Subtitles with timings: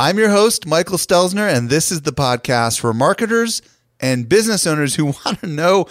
[0.00, 3.60] I'm your host, Michael Stelzner, and this is the podcast for marketers
[4.00, 5.88] and business owners who want to know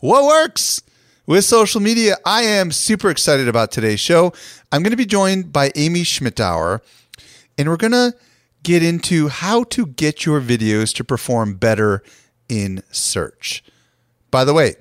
[0.00, 0.82] what works
[1.26, 2.16] with social media.
[2.26, 4.32] I am super excited about today's show.
[4.72, 6.80] I'm going to be joined by Amy Schmittauer,
[7.56, 8.14] and we're going to
[8.64, 12.02] get into how to get your videos to perform better
[12.48, 13.62] in search.
[14.32, 14.74] By the way,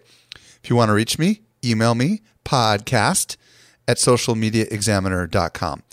[0.64, 3.38] if you want to reach me, email me podcast
[3.88, 5.84] at socialmediaexaminer.com.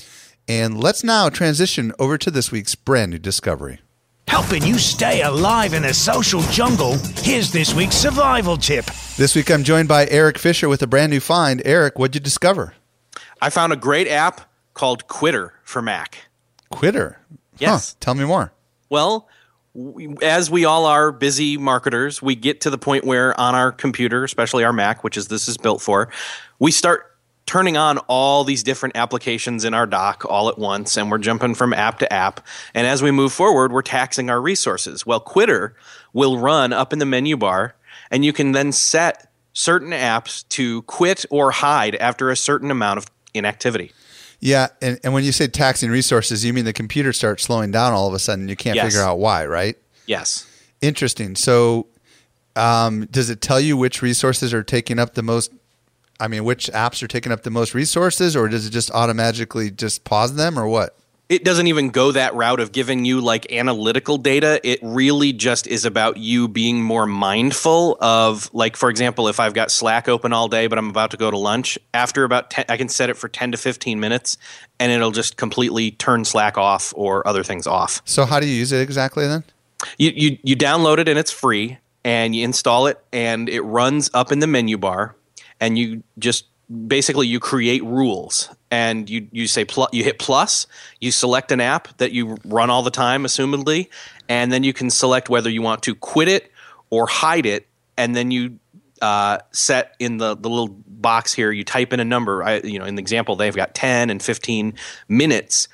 [0.49, 3.81] And let's now transition over to this week's brand new discovery.
[4.27, 8.87] Helping you stay alive in the social jungle, here's this week's survival tip.
[9.17, 11.61] This week I'm joined by Eric Fisher with a brand new find.
[11.67, 12.75] Eric, what'd you discover?
[13.43, 16.29] I found a great app called Quitter for Mac.
[16.71, 17.21] Quitter?
[17.59, 17.91] Yes.
[17.93, 18.53] Huh, tell me more.
[18.89, 19.29] Well,
[20.23, 24.25] as we all are busy marketers, we get to the point where on our computer,
[24.25, 26.11] especially our Mac, which is this is built for,
[26.59, 27.17] we start
[27.49, 31.55] turning on all these different applications in our dock all at once and we're jumping
[31.55, 35.75] from app to app and as we move forward we're taxing our resources well quitter
[36.13, 37.75] will run up in the menu bar
[38.11, 42.99] and you can then set certain apps to quit or hide after a certain amount
[42.99, 43.93] of inactivity
[44.41, 47.93] Yeah, and, and when you say taxing resources, you mean the computer starts slowing down
[47.93, 48.49] all of a sudden.
[48.49, 48.85] You can't Yes.
[48.87, 49.77] figure out why, right?
[50.07, 50.47] yes
[50.81, 51.35] Interesting.
[51.35, 51.89] So,
[52.55, 55.51] um, does it tell you which resources are taking up the most?
[56.21, 59.71] I mean, which apps are taking up the most resources, or does it just automatically
[59.71, 60.99] just pause them, or what?
[61.29, 64.61] it doesn't even go that route of giving you like analytical data.
[64.65, 69.53] It really just is about you being more mindful of, like, for example, if I've
[69.53, 72.65] got Slack open all day, but I'm about to go to lunch, after about 10,
[72.69, 74.39] I can set it for 10 to 15 minutes
[74.81, 78.01] and it'll just completely turn Slack off or other things off.
[78.07, 79.45] So, how do you use it exactly then?
[79.99, 84.11] You, you, you download it and it's free and you install it and it runs
[84.15, 85.15] up in the menu bar
[85.61, 86.47] and you just
[86.87, 88.51] basically you create rules.
[88.71, 90.67] And you you say pl- you hit plus
[91.01, 93.89] you select an app that you run all the time assumedly
[94.29, 96.53] and then you can select whether you want to quit it
[96.91, 97.67] or hide it.
[97.97, 98.59] And then you
[99.01, 102.43] uh, set in the, the little box here you type in a number.
[102.43, 104.75] I, you know in the example they've got 10 and 15
[105.09, 105.69] minutes.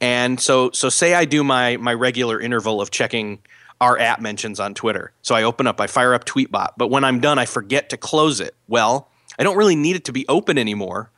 [0.00, 3.40] And so so say I do my my regular interval of checking
[3.80, 5.12] our app mentions on Twitter.
[5.22, 7.96] So I open up, I fire up Tweetbot, but when I'm done, I forget to
[7.96, 8.54] close it.
[8.66, 11.10] Well, I don't really need it to be open anymore.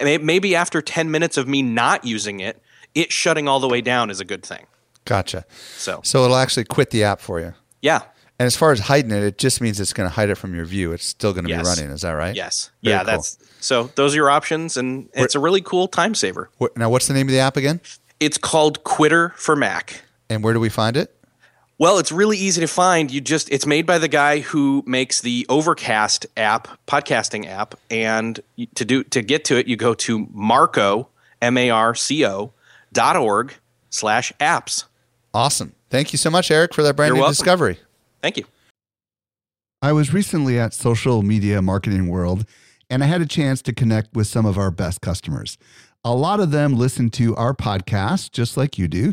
[0.00, 2.62] Maybe after 10 minutes of me not using it,
[2.94, 4.66] it shutting all the way down is a good thing.
[5.04, 5.44] Gotcha.
[5.76, 7.54] So, So it'll actually quit the app for you.
[7.82, 8.02] yeah.
[8.38, 10.54] And as far as hiding it, it just means it's going to hide it from
[10.54, 10.92] your view.
[10.92, 11.62] It's still going to Yes.
[11.62, 11.90] be running.
[11.94, 12.36] Is that right?
[12.36, 12.70] Yes.
[12.82, 13.06] Very yeah, cool.
[13.12, 16.50] that's so those are your options and it's a really cool time saver.
[16.58, 17.80] What, now, what's the name of the app again?
[18.20, 20.02] It's called Quitter for Mac.
[20.28, 21.15] And where do we find it?
[21.78, 23.10] Well, it's really easy to find.
[23.10, 28.40] You just it's made by the guy who makes the Overcast app, podcasting app, and
[28.74, 31.08] to do to get to it, you go to Marco
[31.42, 32.52] M A R C O
[32.92, 33.54] dot org
[33.90, 34.84] slash apps.
[35.34, 35.74] Awesome.
[35.90, 37.32] Thank you so much, Eric, for that brand You're new welcome.
[37.34, 37.78] discovery.
[38.22, 38.44] Thank you.
[39.82, 42.46] I was recently at Social Media Marketing World
[42.88, 45.58] and I had a chance to connect with some of our best customers.
[46.04, 49.12] A lot of them listen to our podcast just like you do.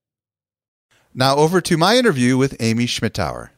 [1.13, 3.49] Now, over to my interview with Amy Schmittauer.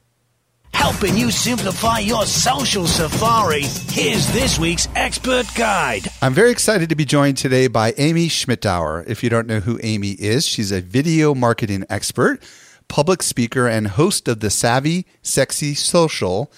[0.73, 6.07] Helping you simplify your social safari, here's this week's expert guide.
[6.23, 9.07] I'm very excited to be joined today by Amy Schmittauer.
[9.07, 12.41] If you don't know who Amy is, she's a video marketing expert,
[12.88, 16.51] public speaker, and host of the Savvy Sexy Social.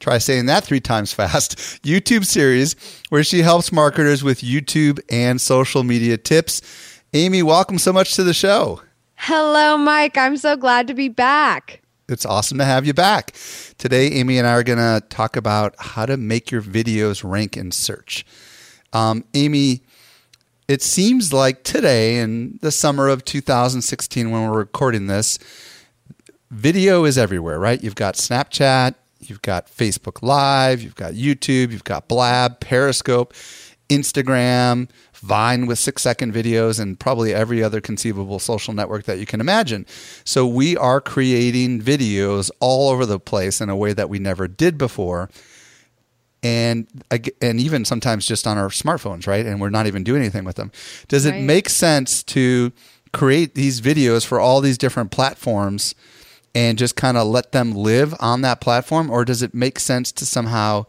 [0.00, 1.56] Try saying that three times fast.
[1.84, 2.74] YouTube series
[3.08, 6.60] where she helps marketers with YouTube and social media tips.
[7.14, 8.80] Amy, welcome so much to the show.
[9.24, 10.16] Hello, Mike.
[10.16, 11.82] I'm so glad to be back.
[12.08, 13.34] It's awesome to have you back.
[13.76, 17.54] Today, Amy and I are going to talk about how to make your videos rank
[17.54, 18.24] in search.
[18.94, 19.82] Um, Amy,
[20.68, 25.38] it seems like today, in the summer of 2016, when we're recording this,
[26.50, 27.84] video is everywhere, right?
[27.84, 33.34] You've got Snapchat, you've got Facebook Live, you've got YouTube, you've got Blab, Periscope,
[33.90, 34.88] Instagram,
[35.20, 39.40] Vine with six second videos, and probably every other conceivable social network that you can
[39.40, 39.86] imagine.
[40.24, 44.48] So we are creating videos all over the place in a way that we never
[44.48, 45.30] did before.
[46.42, 46.86] And
[47.42, 49.44] and even sometimes just on our smartphones, right?
[49.44, 50.72] And we're not even doing anything with them.
[51.06, 51.42] Does it right.
[51.42, 52.72] make sense to
[53.12, 55.94] create these videos for all these different platforms
[56.54, 60.10] and just kind of let them live on that platform, or does it make sense
[60.12, 60.86] to somehow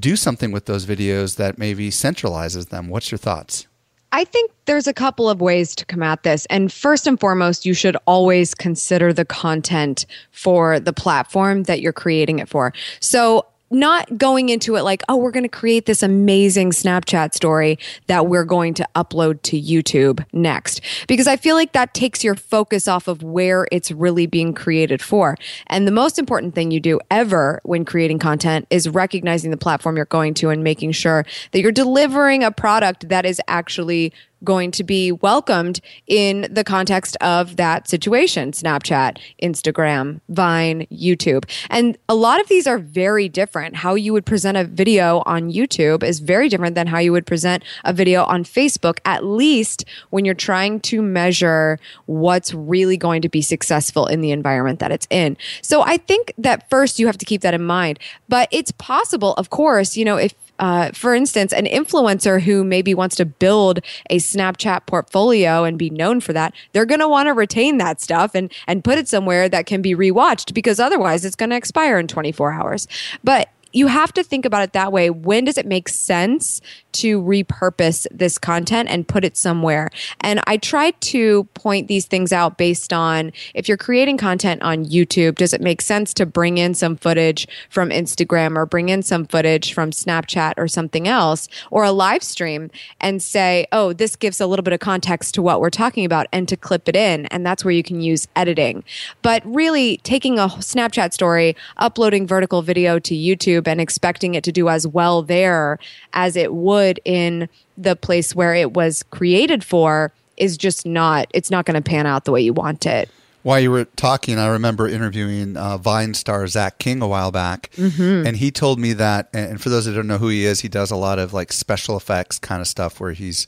[0.00, 2.88] do something with those videos that maybe centralizes them.
[2.88, 3.66] What's your thoughts?
[4.12, 6.46] I think there's a couple of ways to come at this.
[6.46, 11.92] And first and foremost, you should always consider the content for the platform that you're
[11.92, 12.72] creating it for.
[13.00, 17.78] So not going into it like, oh, we're going to create this amazing Snapchat story
[18.06, 20.80] that we're going to upload to YouTube next.
[21.08, 25.02] Because I feel like that takes your focus off of where it's really being created
[25.02, 25.36] for.
[25.66, 29.96] And the most important thing you do ever when creating content is recognizing the platform
[29.96, 34.12] you're going to and making sure that you're delivering a product that is actually
[34.44, 41.44] going to be welcomed in the context of that situation Snapchat, Instagram, Vine, YouTube.
[41.70, 43.76] And a lot of these are very different.
[43.76, 47.26] How you would present a video on YouTube is very different than how you would
[47.26, 53.22] present a video on Facebook, at least when you're trying to measure what's really going
[53.22, 55.36] to be successful in the environment that it's in.
[55.62, 57.98] So I think that first you have to keep that in mind.
[58.28, 62.94] But it's possible, of course, you know, if uh, for instance, an influencer who maybe
[62.94, 63.80] wants to build
[64.10, 68.00] a Snapchat portfolio and be known for that, they're going to want to retain that
[68.00, 71.56] stuff and and put it somewhere that can be rewatched because otherwise it's going to
[71.56, 72.88] expire in 24 hours.
[73.22, 75.10] But you have to think about it that way.
[75.10, 76.62] When does it make sense
[77.00, 79.90] to repurpose this content and put it somewhere?
[80.20, 84.84] And I try to point these things out based on if you're creating content on
[84.84, 89.02] YouTube, does it make sense to bring in some footage from Instagram or bring in
[89.02, 92.70] some footage from Snapchat or something else or a live stream
[93.00, 96.26] and say, oh, this gives a little bit of context to what we're talking about
[96.32, 97.26] and to clip it in.
[97.26, 98.84] And that's where you can use editing.
[99.22, 104.52] But really taking a Snapchat story, uploading vertical video to YouTube, and expecting it to
[104.52, 105.78] do as well there
[106.12, 111.50] as it would in the place where it was created for is just not it's
[111.50, 113.08] not going to pan out the way you want it
[113.46, 117.70] while you were talking, I remember interviewing uh, Vine star Zach King a while back,
[117.76, 118.26] mm-hmm.
[118.26, 119.28] and he told me that.
[119.32, 121.52] And for those that don't know who he is, he does a lot of like
[121.52, 123.46] special effects kind of stuff where he's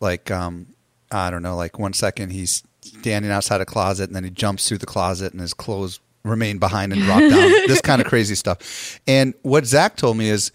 [0.00, 0.68] like, um,
[1.10, 4.66] I don't know, like one second he's standing outside a closet, and then he jumps
[4.66, 7.30] through the closet, and his clothes remain behind and drop down.
[7.66, 8.98] this kind of crazy stuff.
[9.06, 10.52] And what Zach told me is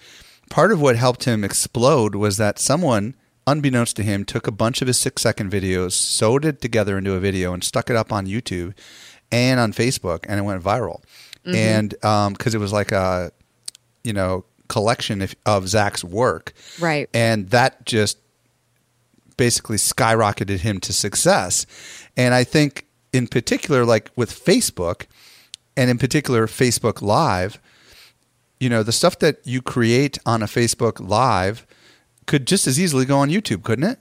[0.49, 3.15] part of what helped him explode was that someone,
[3.47, 7.13] unbeknownst to him, took a bunch of his six second videos, sewed it together into
[7.13, 8.73] a video, and stuck it up on YouTube
[9.31, 11.01] and on Facebook, and it went viral.
[11.45, 11.55] Mm-hmm.
[11.55, 13.31] And because um, it was like a,
[14.03, 17.09] you know, collection of, of Zach's work, right?
[17.13, 18.17] And that just
[19.37, 21.65] basically skyrocketed him to success.
[22.17, 25.05] And I think, in particular, like with Facebook
[25.77, 27.59] and in particular Facebook Live,
[28.59, 31.65] you know, the stuff that you create on a Facebook Live
[32.25, 33.99] could just as easily go on YouTube, couldn't it?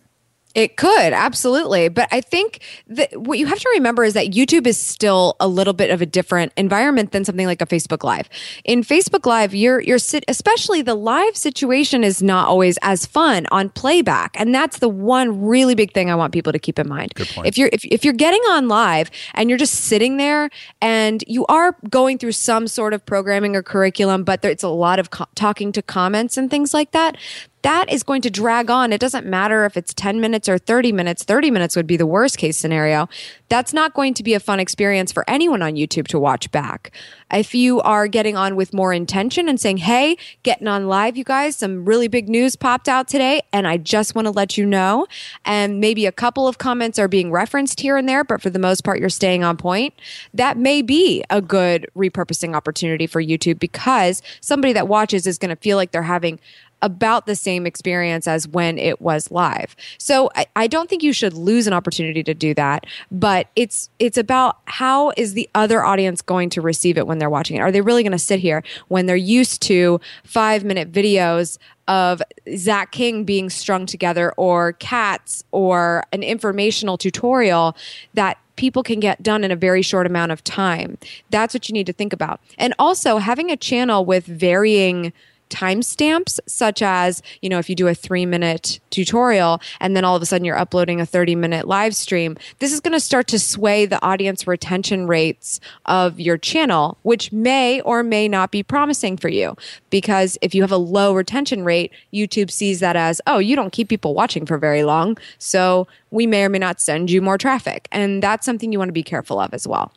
[0.59, 1.89] It could, absolutely.
[1.89, 5.47] But I think that what you have to remember is that YouTube is still a
[5.47, 8.29] little bit of a different environment than something like a Facebook Live.
[8.65, 13.69] In Facebook Live, you're you're especially the live situation is not always as fun on
[13.69, 14.33] playback.
[14.35, 17.13] And that's the one really big thing I want people to keep in mind.
[17.45, 20.51] If you're if, if you're getting on live and you're just sitting there
[20.83, 24.69] and you are going through some sort of programming or curriculum, but there, it's a
[24.69, 27.17] lot of co- talking to comments and things like that,
[27.63, 28.93] that is going to drag on.
[28.93, 31.25] It doesn't matter if it's 10 minutes or 30 minutes.
[31.25, 33.09] 30 minutes would be the worst case scenario.
[33.49, 36.93] That's not going to be a fun experience for anyone on YouTube to watch back.
[37.33, 41.25] If you are getting on with more intention and saying, hey, getting on live, you
[41.25, 44.65] guys, some really big news popped out today, and I just want to let you
[44.65, 45.07] know.
[45.45, 48.59] And maybe a couple of comments are being referenced here and there, but for the
[48.59, 49.95] most part, you're staying on point.
[50.33, 55.51] That may be a good repurposing opportunity for YouTube because somebody that watches is going
[55.51, 56.39] to feel like they're having
[56.83, 59.75] about the same experience as when it was live.
[59.99, 63.91] So I, I, don't think you should lose an opportunity to do that, but it's
[63.99, 67.61] it's about how is the other audience going to receive it when they're watching it?
[67.61, 71.59] Are they really going to sit here when they're used to five minute videos
[71.89, 72.23] of
[72.55, 77.75] Zach King being strung together or cats or an informational tutorial
[78.15, 80.99] that people can get done in a very short amount of time.
[81.31, 82.41] That's what you need to think about.
[82.59, 85.13] And also having a channel with varying
[85.49, 90.17] timestamps, such as, you know, if you do a three minute tutorial and then all
[90.17, 93.27] of a sudden you're uploading a 30 minute live stream, this is going to start
[93.29, 98.63] to sway the audience retention rates of your channel, which may or may not be
[98.63, 99.57] promising for you.
[99.91, 103.73] Because if you have a low retention rate, YouTube sees that as, oh, you don't
[103.73, 105.17] keep people watching for very long.
[105.39, 107.89] So we may or may not send you more traffic.
[107.93, 109.93] And that's something you want to be careful of as well.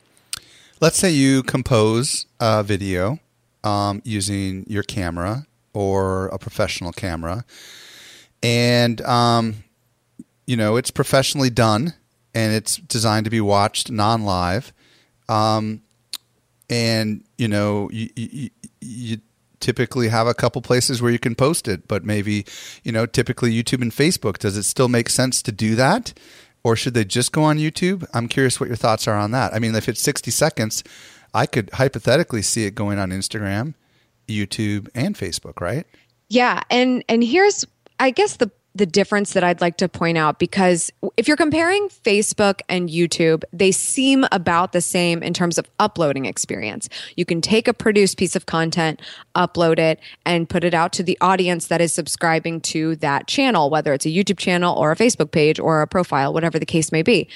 [0.79, 3.19] Let's say you compose a video
[3.63, 7.45] um, using your camera or a professional camera.
[8.43, 9.63] And, um,
[10.47, 11.93] you know, it's professionally done
[12.33, 14.73] and it's designed to be watched non live.
[15.29, 15.81] Um,
[16.69, 18.49] and, you know, you, you,
[18.79, 19.17] you
[19.59, 22.45] typically have a couple places where you can post it, but maybe,
[22.83, 24.39] you know, typically YouTube and Facebook.
[24.39, 26.13] Does it still make sense to do that?
[26.63, 28.05] Or should they just go on YouTube?
[28.13, 29.53] I'm curious what your thoughts are on that.
[29.53, 30.83] I mean, if it's 60 seconds,
[31.33, 33.73] I could hypothetically see it going on Instagram,
[34.27, 35.85] YouTube, and Facebook, right?
[36.29, 37.65] Yeah, and and here's
[37.99, 41.89] I guess the the difference that I'd like to point out because if you're comparing
[41.89, 46.87] Facebook and YouTube, they seem about the same in terms of uploading experience.
[47.17, 49.01] You can take a produced piece of content,
[49.35, 53.69] upload it, and put it out to the audience that is subscribing to that channel,
[53.69, 56.91] whether it's a YouTube channel or a Facebook page or a profile, whatever the case
[56.91, 57.27] may be.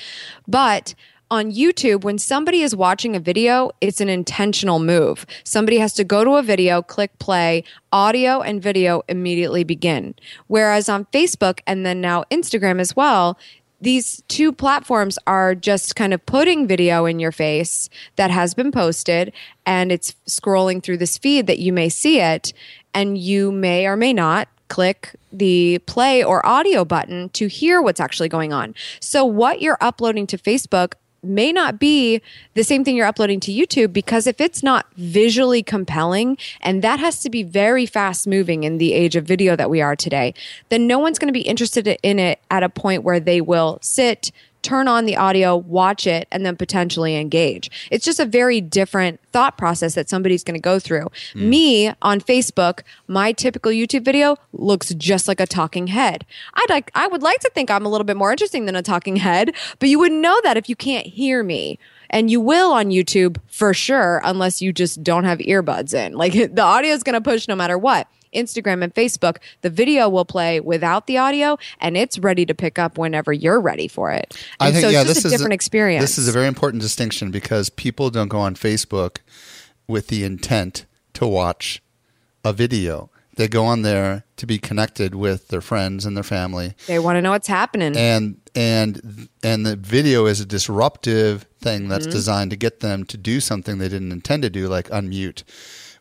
[0.48, 0.96] But
[1.36, 5.26] on YouTube, when somebody is watching a video, it's an intentional move.
[5.44, 10.16] Somebody has to go to a video, click play, audio and video immediately begin.
[10.48, 13.38] Whereas on Facebook and then now Instagram as well,
[13.82, 18.72] these two platforms are just kind of putting video in your face that has been
[18.72, 19.34] posted
[19.66, 22.54] and it's scrolling through this feed that you may see it
[22.94, 28.00] and you may or may not click the play or audio button to hear what's
[28.00, 28.74] actually going on.
[29.02, 30.94] So what you're uploading to Facebook
[31.26, 32.22] may not be
[32.54, 37.00] the same thing you're uploading to YouTube because if it's not visually compelling, and that
[37.00, 40.34] has to be very fast moving in the age of video that we are today,
[40.70, 43.80] then no one's going to be interested in it at a point where they will
[43.82, 44.32] sit,
[44.66, 47.70] turn on the audio, watch it, and then potentially engage.
[47.92, 51.08] It's just a very different thought process that somebody's going to go through.
[51.34, 51.42] Mm.
[51.48, 56.26] Me on Facebook, my typical YouTube video looks just like a talking head.
[56.56, 58.82] I'd like, I would like to think I'm a little bit more interesting than a
[58.82, 61.78] talking head, but you wouldn't know that if you can't hear me
[62.10, 66.14] and you will on YouTube for sure, unless you just don't have earbuds in.
[66.14, 68.08] Like the audio is going to push no matter what.
[68.36, 72.78] Instagram and Facebook, the video will play without the audio and it's ready to pick
[72.78, 74.36] up whenever you're ready for it.
[74.60, 76.02] And I think, so yeah, this is a different a, experience.
[76.02, 79.18] This is a very important distinction because people don't go on Facebook
[79.88, 81.82] with the intent to watch
[82.44, 83.10] a video.
[83.36, 86.74] They go on there to be connected with their friends and their family.
[86.88, 87.96] They want to know what's happening.
[87.98, 92.14] And and and the video is a disruptive thing that's mm-hmm.
[92.14, 95.44] designed to get them to do something they didn't intend to do like unmute.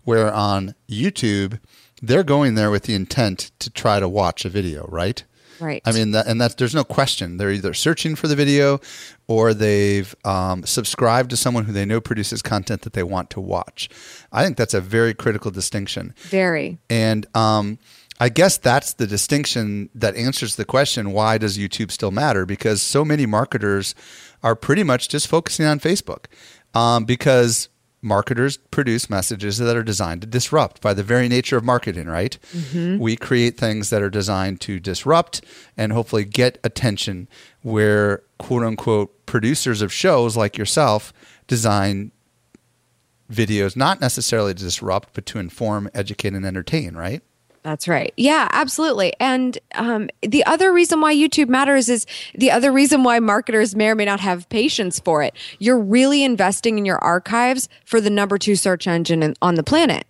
[0.05, 1.59] Where on YouTube,
[2.07, 5.25] they're going there with the intent to try to watch a video, right?
[5.61, 5.83] Right.
[5.85, 7.37] I mean, that, and that's there's no question.
[7.37, 8.81] They're either searching for the video,
[9.29, 13.41] or they've um, subscribed to someone who they know produces content that they want to
[13.41, 13.89] watch.
[14.33, 16.15] I think that's a very critical distinction.
[16.25, 16.79] Very.
[16.91, 17.79] And um,
[18.21, 22.45] I guess that's the distinction that answers the question: Why does YouTube still matter?
[22.45, 23.95] Because so many marketers
[24.43, 26.27] are pretty much just focusing on Facebook,
[26.75, 27.69] um, because
[28.05, 32.39] marketers produce messages that are designed to disrupt by the very nature of marketing, right?
[32.53, 32.99] Mm-hmm.
[32.99, 35.43] We create things that are designed to disrupt
[35.77, 37.29] and hopefully get attention
[37.63, 41.13] where quote unquote producers of shows like yourself
[41.47, 42.13] design
[43.33, 47.23] videos not necessarily to disrupt but to inform, educate and entertain, right?
[47.65, 48.13] That's right.
[48.19, 49.15] Yeah, absolutely.
[49.19, 52.05] And um, the other reason why YouTube matters is
[52.35, 55.35] the other reason why marketers may or may not have patience for it.
[55.59, 59.63] You're really investing in your archives for the number two search engine in, on the
[59.63, 60.07] planet.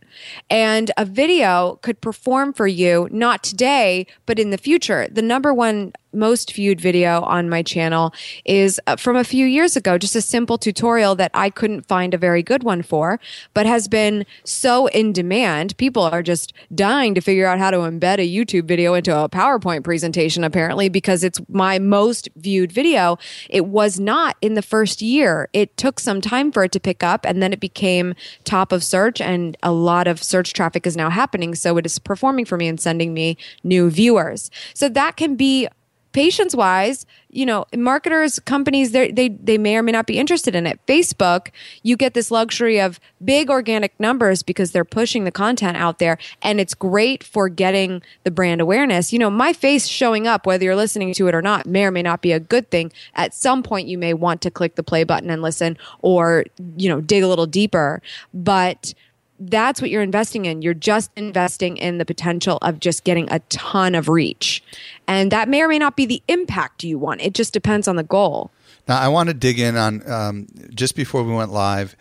[0.50, 5.06] And a video could perform for you, not today, but in the future.
[5.08, 8.12] The number one most viewed video on my channel
[8.44, 12.14] is uh, from a few years ago, just a simple tutorial that I couldn't find
[12.14, 13.21] a very good one for,
[13.52, 15.76] but has been so in demand.
[15.76, 19.28] People are just dying to figure out how to embed a YouTube video into a
[19.28, 23.18] PowerPoint presentation, apparently, because it's my most viewed video.
[23.50, 25.49] It was not in the first year.
[25.52, 28.85] It took some time for it to pick up, and then it became top of
[28.85, 31.54] search, and a lot of search traffic is now happening.
[31.54, 34.50] So it is performing for me and sending me new viewers.
[34.75, 35.68] So that can be
[36.14, 40.66] patience wise, you know, marketers, companies, they they may or may not be interested in
[40.66, 40.78] it.
[40.87, 41.49] Facebook,
[41.83, 46.16] you get this luxury of big organic numbers because they're pushing the content out there,
[46.40, 49.12] and it's great for getting the brand awareness.
[49.12, 51.90] You know, my face showing up, whether you're listening to it or not, may or
[51.90, 52.92] may not be a good thing.
[53.14, 56.44] At some point, you may want to click the play button and listen, or
[56.76, 58.00] you know, dig a little deeper,
[58.33, 58.94] but
[59.41, 60.62] that's what you're investing in.
[60.62, 64.62] You're just investing in the potential of just getting a ton of reach.
[65.07, 67.21] And that may or may not be the impact you want.
[67.21, 68.50] It just depends on the goal.
[68.87, 71.97] Now, I want to dig in on um, just before we went live,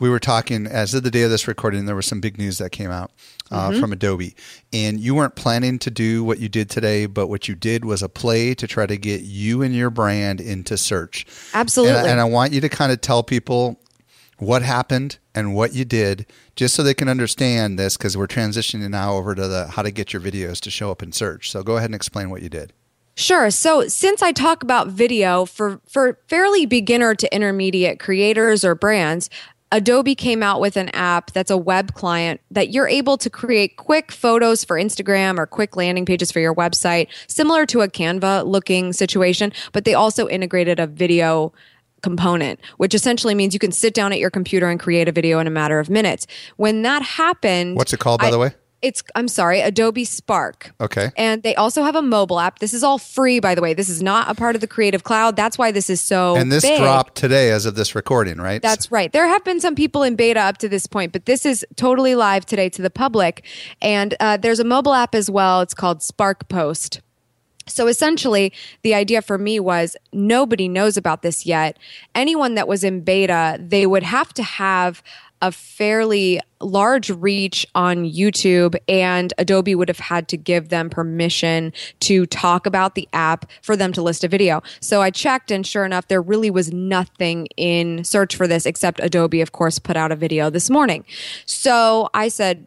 [0.00, 2.58] we were talking, as of the day of this recording, there was some big news
[2.58, 3.12] that came out
[3.50, 3.80] uh, mm-hmm.
[3.80, 4.34] from Adobe.
[4.72, 8.02] And you weren't planning to do what you did today, but what you did was
[8.02, 11.24] a play to try to get you and your brand into search.
[11.54, 11.96] Absolutely.
[11.96, 13.78] And, and I want you to kind of tell people
[14.38, 16.26] what happened and what you did
[16.56, 19.90] just so they can understand this because we're transitioning now over to the how to
[19.90, 22.48] get your videos to show up in search so go ahead and explain what you
[22.48, 22.72] did
[23.16, 23.48] Sure.
[23.52, 29.30] So since I talk about video for, for fairly beginner to intermediate creators or brands,
[29.74, 33.76] Adobe came out with an app that's a web client that you're able to create
[33.76, 38.46] quick photos for Instagram or quick landing pages for your website, similar to a Canva
[38.46, 41.52] looking situation, but they also integrated a video
[42.04, 45.40] component, which essentially means you can sit down at your computer and create a video
[45.40, 46.26] in a matter of minutes.
[46.56, 48.52] When that happened, what's it called, by I, the way?
[48.82, 50.74] It's I'm sorry, Adobe Spark.
[50.78, 51.10] Okay.
[51.16, 52.58] And they also have a mobile app.
[52.58, 53.72] This is all free, by the way.
[53.72, 55.36] This is not a part of the Creative Cloud.
[55.36, 56.36] That's why this is so.
[56.36, 56.78] And this big.
[56.78, 58.60] dropped today, as of this recording, right?
[58.60, 59.10] That's right.
[59.10, 62.14] There have been some people in beta up to this point, but this is totally
[62.14, 63.46] live today to the public.
[63.80, 65.62] And uh, there's a mobile app as well.
[65.62, 67.00] It's called Spark Post.
[67.66, 71.78] So essentially, the idea for me was nobody knows about this yet.
[72.14, 75.02] Anyone that was in beta, they would have to have
[75.42, 81.72] a fairly large reach on YouTube, and Adobe would have had to give them permission
[82.00, 84.62] to talk about the app for them to list a video.
[84.80, 89.00] So I checked, and sure enough, there really was nothing in search for this except
[89.02, 91.04] Adobe, of course, put out a video this morning.
[91.44, 92.66] So I said,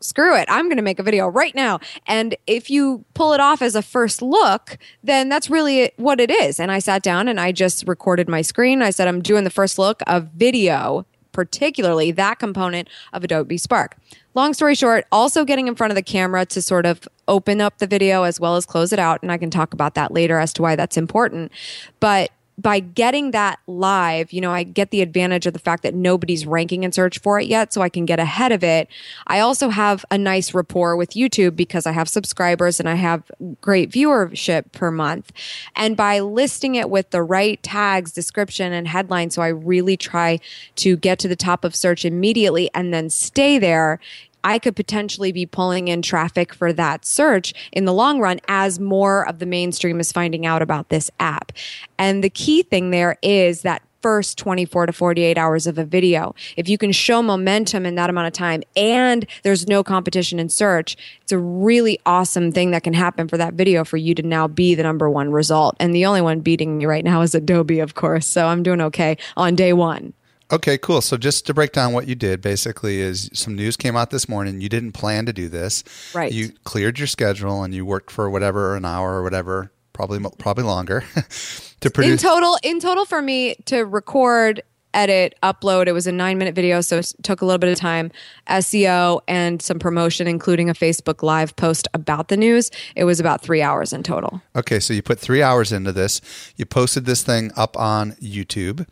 [0.00, 1.80] screw it, I'm going to make a video right now.
[2.06, 6.30] And if you pull it off as a first look, then that's really what it
[6.30, 6.60] is.
[6.60, 8.82] And I sat down and I just recorded my screen.
[8.82, 13.96] I said, I'm doing the first look of video particularly that component of Adobe Spark.
[14.34, 17.78] Long story short, also getting in front of the camera to sort of open up
[17.78, 19.22] the video as well as close it out.
[19.22, 21.52] And I can talk about that later as to why that's important.
[22.00, 22.30] But
[22.62, 26.46] by getting that live, you know, I get the advantage of the fact that nobody's
[26.46, 28.88] ranking in search for it yet, so I can get ahead of it.
[29.26, 33.30] I also have a nice rapport with YouTube because I have subscribers and I have
[33.60, 35.32] great viewership per month.
[35.74, 40.38] And by listing it with the right tags, description, and headline, so I really try
[40.76, 43.98] to get to the top of search immediately and then stay there,
[44.44, 48.78] I could potentially be pulling in traffic for that search in the long run as
[48.78, 51.52] more of the mainstream is finding out about this app.
[51.98, 56.34] And the key thing there is that first 24 to 48 hours of a video.
[56.56, 60.48] If you can show momentum in that amount of time and there's no competition in
[60.48, 64.22] search, it's a really awesome thing that can happen for that video for you to
[64.22, 65.76] now be the number one result.
[65.78, 68.26] And the only one beating me right now is Adobe, of course.
[68.26, 70.12] So I'm doing okay on day one.
[70.52, 71.00] Okay, cool.
[71.00, 74.28] So just to break down what you did, basically, is some news came out this
[74.28, 74.60] morning.
[74.60, 75.82] You didn't plan to do this.
[76.14, 76.30] Right.
[76.30, 80.64] You cleared your schedule and you worked for whatever an hour or whatever, probably probably
[80.64, 81.04] longer,
[81.80, 82.22] to produce.
[82.22, 84.62] In total, in total, for me to record,
[84.92, 87.78] edit, upload, it was a nine minute video, so it took a little bit of
[87.78, 88.10] time.
[88.48, 92.70] SEO and some promotion, including a Facebook Live post about the news.
[92.94, 94.42] It was about three hours in total.
[94.54, 96.20] Okay, so you put three hours into this.
[96.56, 98.86] You posted this thing up on YouTube.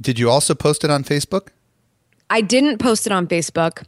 [0.00, 1.48] Did you also post it on Facebook?
[2.30, 3.84] I didn't post it on Facebook.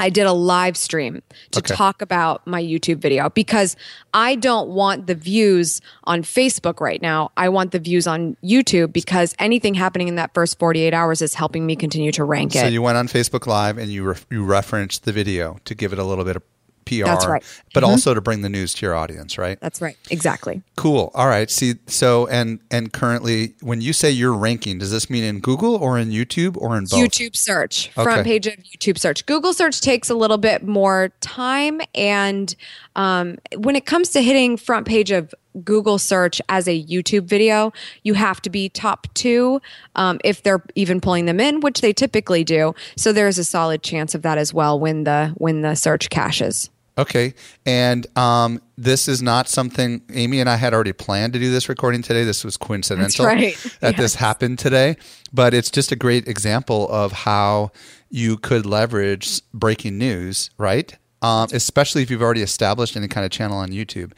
[0.00, 1.74] I did a live stream to okay.
[1.74, 3.74] talk about my YouTube video because
[4.14, 7.32] I don't want the views on Facebook right now.
[7.36, 11.34] I want the views on YouTube because anything happening in that first 48 hours is
[11.34, 12.62] helping me continue to rank so it.
[12.62, 15.92] So you went on Facebook Live and you re- you referenced the video to give
[15.92, 16.42] it a little bit of
[16.88, 17.44] PR, That's right.
[17.74, 19.60] but also to bring the news to your audience, right?
[19.60, 19.96] That's right.
[20.10, 20.62] Exactly.
[20.76, 21.10] Cool.
[21.14, 21.50] All right.
[21.50, 25.76] See, so and and currently, when you say you're ranking, does this mean in Google
[25.76, 26.98] or in YouTube or in both?
[26.98, 29.26] YouTube search, front page of YouTube search.
[29.26, 31.80] Google search takes a little bit more time.
[31.94, 32.54] And
[32.96, 37.72] um, when it comes to hitting front page of Google search as a YouTube video,
[38.02, 39.60] you have to be top two
[39.96, 42.74] um, if they're even pulling them in, which they typically do.
[42.96, 46.70] So there's a solid chance of that as well when the when the search caches.
[46.98, 47.34] Okay.
[47.64, 51.68] And um, this is not something Amy and I had already planned to do this
[51.68, 52.24] recording today.
[52.24, 53.56] This was coincidental right.
[53.80, 54.96] that this happened today.
[55.32, 57.70] But it's just a great example of how
[58.10, 60.96] you could leverage breaking news, right?
[61.22, 64.12] Um, especially if you've already established any kind of channel on YouTube.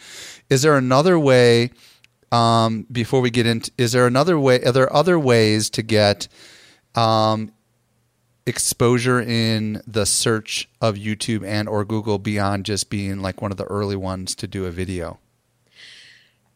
[0.48, 1.70] Is there another way?
[2.32, 4.62] Um, before we get into, is there another way?
[4.62, 6.28] Are there other ways to get
[6.94, 7.52] um,
[8.46, 13.56] exposure in the search of YouTube and or Google beyond just being like one of
[13.56, 15.18] the early ones to do a video?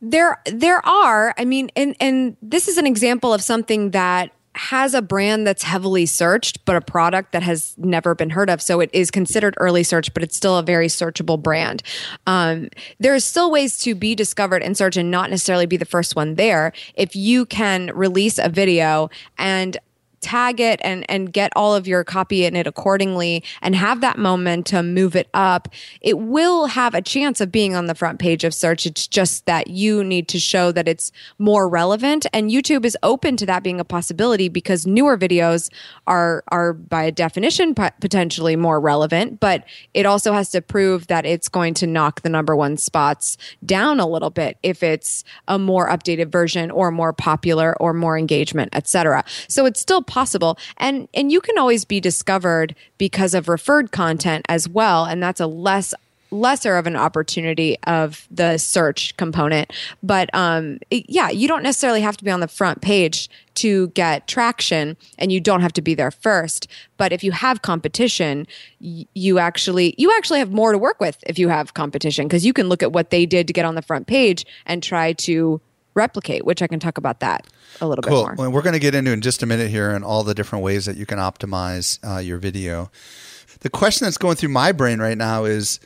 [0.00, 4.94] There there are, I mean, and and this is an example of something that has
[4.94, 8.62] a brand that's heavily searched, but a product that has never been heard of.
[8.62, 11.82] So it is considered early search, but it's still a very searchable brand.
[12.26, 12.68] Um,
[13.00, 16.36] there's still ways to be discovered in search and not necessarily be the first one
[16.36, 16.72] there.
[16.94, 19.76] If you can release a video and
[20.24, 24.18] tag it and and get all of your copy in it accordingly and have that
[24.18, 25.68] momentum to move it up
[26.00, 28.86] it will have a chance of being on the front page of search.
[28.86, 32.26] It's just that you need to show that it's more relevant.
[32.32, 35.70] And youtube is open to that being a possibility because newer videos
[36.06, 41.48] are are by definition potentially more relevant but it also has to prove that it's
[41.48, 45.88] going to knock the number one spots down a little bit if it's a more
[45.88, 50.56] updated version or more popular or more engagement etc so it's still possible.
[50.76, 55.04] And and you can always be discovered because of referred content as well.
[55.06, 55.92] And that's a less
[56.30, 59.72] lesser of an opportunity of the search component.
[60.02, 63.28] But um it- yeah you don't necessarily have to be on the front page
[63.62, 66.66] to get traction and you don't have to be there first.
[66.96, 68.46] But if you have competition
[68.80, 72.44] y- you actually you actually have more to work with if you have competition because
[72.46, 75.12] you can look at what they did to get on the front page and try
[75.28, 75.60] to
[75.94, 77.46] replicate which i can talk about that
[77.80, 78.22] a little Cool.
[78.22, 80.22] bit more Well, we're going to get into in just a minute here and all
[80.22, 82.90] the different ways that you can optimize uh, your video.
[83.60, 85.80] The question that's going through my brain right now is,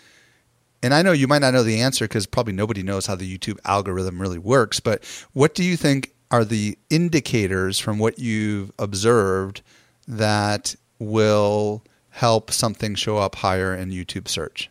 [0.83, 3.39] and I know you might not know the answer because probably nobody knows how the
[3.39, 8.71] YouTube algorithm really works, but what do you think are the indicators from what you've
[8.79, 9.63] observed
[10.07, 14.71] that will help something show up higher in YouTube search?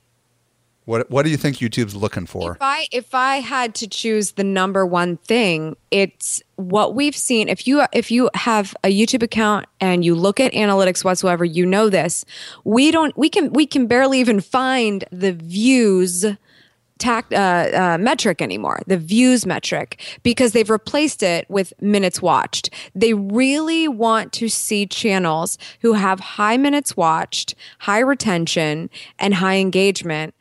[0.88, 2.54] What What do you think YouTube's looking for?
[2.54, 7.50] If I if I had to choose the number one thing, it's what we've seen.
[7.50, 11.65] If you if you have a YouTube account and you look at analytics whatsoever, you
[11.65, 12.23] know this.
[12.63, 13.15] We don't.
[13.17, 16.26] We can we can barely even find the views
[16.97, 22.69] tact, uh, uh, metric anymore, the views metric, because they've replaced it with minutes watched.
[22.95, 29.58] They really want to see channels who have high minutes watched, high retention, and high
[29.58, 30.34] engagement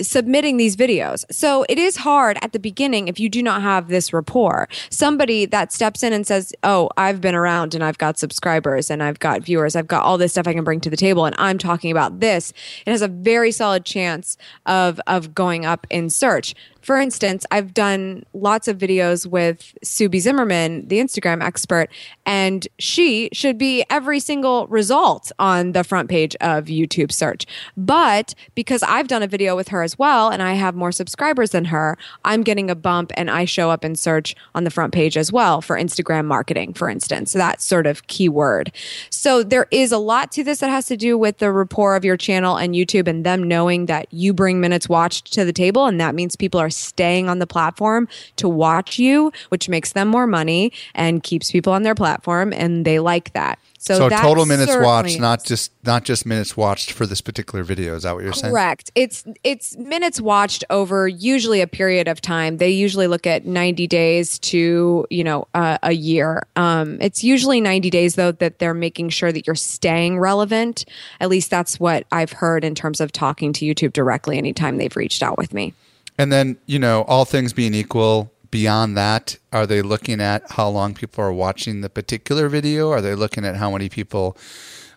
[0.00, 1.24] submitting these videos.
[1.30, 4.68] So it is hard at the beginning if you do not have this rapport.
[4.90, 9.02] Somebody that steps in and says, Oh, I've been around and I've got subscribers and
[9.02, 11.36] I've got viewers, I've got all this stuff I can bring to the table and
[11.38, 12.52] I'm talking about this.
[12.84, 16.54] It has a very solid chance of of going up in search.
[16.82, 20.18] For instance, I've done lots of videos with Sue B.
[20.18, 21.90] Zimmerman, the Instagram expert,
[22.24, 27.44] and she should be every single result on the front page of YouTube search.
[27.76, 31.50] But because I've done a video with her as well and I have more subscribers
[31.50, 34.94] than her, I'm getting a bump and I show up in search on the front
[34.94, 37.34] page as well for Instagram marketing, for instance.
[37.34, 38.72] That sort of keyword.
[39.10, 42.06] So there is a lot to this that has to do with the rapport of
[42.06, 45.84] your channel and YouTube and them knowing that you bring minutes watched to the table.
[45.84, 50.08] And that means people are staying on the platform to watch you, which makes them
[50.08, 52.54] more money and keeps people on their platform.
[52.54, 53.58] And they like that.
[53.82, 57.94] So, So total minutes watched, not just not just minutes watched for this particular video.
[57.94, 58.52] Is that what you're saying?
[58.52, 58.90] Correct.
[58.94, 62.58] It's it's minutes watched over usually a period of time.
[62.58, 66.42] They usually look at 90 days to, you know, uh, a year.
[66.56, 70.84] Um, it's usually 90 days though that they're making sure that you're staying relevant.
[71.18, 74.94] At least that's what I've heard in terms of talking to YouTube directly anytime they've
[74.94, 75.72] reached out with me.
[76.18, 80.68] And then, you know, all things being equal, beyond that, are they looking at how
[80.68, 82.90] long people are watching the particular video?
[82.90, 84.36] Are they looking at how many people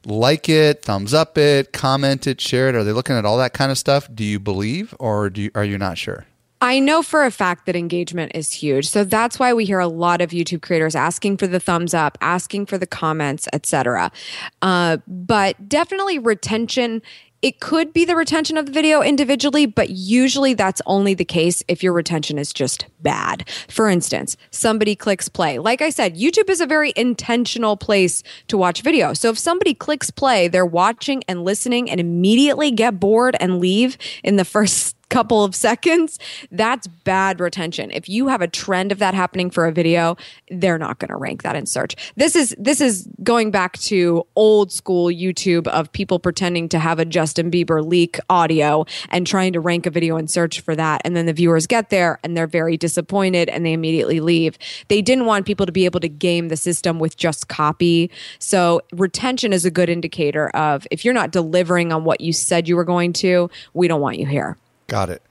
[0.05, 2.75] like it, thumbs up it, comment it, share it?
[2.75, 4.07] Are they looking at all that kind of stuff?
[4.13, 6.25] Do you believe or do you, are you not sure?
[6.63, 8.87] I know for a fact that engagement is huge.
[8.87, 12.17] So that's why we hear a lot of YouTube creators asking for the thumbs up,
[12.21, 14.13] asking for the comments, etc.
[14.61, 17.01] Uh, but definitely retention
[17.43, 21.61] it could be the retention of the video individually, but usually that's only the case
[21.67, 23.47] if your retention is just bad.
[23.67, 25.59] For instance, somebody clicks play.
[25.59, 29.13] Like I said, YouTube is a very intentional place to watch video.
[29.13, 33.97] So if somebody clicks play, they're watching and listening and immediately get bored and leave
[34.23, 36.17] in the first couple of seconds,
[36.51, 37.91] that's bad retention.
[37.91, 40.17] If you have a trend of that happening for a video,
[40.49, 41.95] they're not going to rank that in search.
[42.15, 46.99] This is this is going back to old school YouTube of people pretending to have
[46.99, 51.01] a Justin Bieber leak audio and trying to rank a video in search for that
[51.05, 54.57] and then the viewers get there and they're very disappointed and they immediately leave.
[54.87, 58.09] They didn't want people to be able to game the system with just copy.
[58.39, 62.67] So retention is a good indicator of if you're not delivering on what you said
[62.67, 64.57] you were going to, we don't want you here.
[64.87, 65.21] Got it.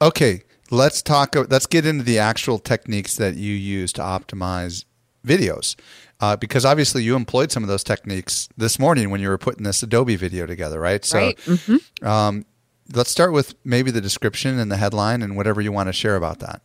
[0.00, 1.34] Okay, let's talk.
[1.34, 4.84] Let's get into the actual techniques that you use to optimize
[5.26, 5.76] videos,
[6.20, 9.62] uh, because obviously you employed some of those techniques this morning when you were putting
[9.62, 11.04] this Adobe video together, right?
[11.04, 11.36] So, right.
[11.38, 12.06] Mm-hmm.
[12.06, 12.44] Um,
[12.92, 16.16] let's start with maybe the description and the headline and whatever you want to share
[16.16, 16.60] about that.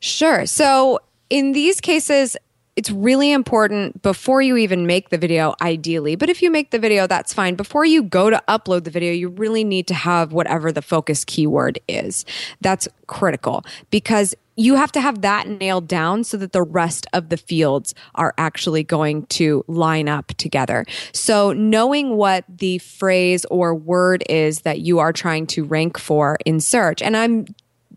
[0.00, 0.46] Sure.
[0.46, 0.98] So
[1.30, 2.36] in these cases,
[2.74, 6.16] it's really important before you even make the video, ideally.
[6.16, 7.54] But if you make the video, that's fine.
[7.54, 11.24] Before you go to upload the video, you really need to have whatever the focus
[11.24, 12.24] keyword is.
[12.60, 17.28] That's critical because you have to have that nailed down so that the rest of
[17.30, 20.84] the fields are actually going to line up together.
[21.12, 26.36] So, knowing what the phrase or word is that you are trying to rank for
[26.44, 27.46] in search, and I'm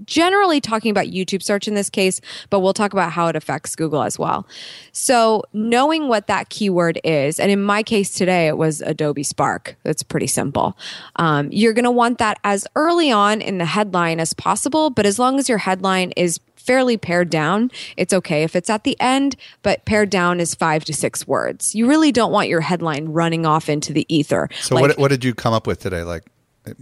[0.06, 3.76] generally talking about YouTube search in this case, but we'll talk about how it affects
[3.76, 4.48] Google as well.
[4.92, 9.76] So, knowing what that keyword is, and in my case today, it was Adobe Spark.
[9.84, 10.78] That's pretty simple.
[11.16, 15.06] Um, you're going to want that as early on in the headline as possible, but
[15.06, 19.00] as long as your headline is fairly pared down, it's okay if it's at the
[19.00, 21.76] end, but pared down is five to six words.
[21.76, 24.50] You really don't want your headline running off into the ether.
[24.62, 26.04] So, like, what, what did you come up with today?
[26.04, 26.24] Like,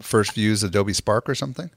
[0.01, 1.69] first views Adobe Spark or something?